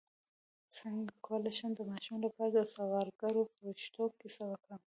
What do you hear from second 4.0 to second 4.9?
کیسه وکړم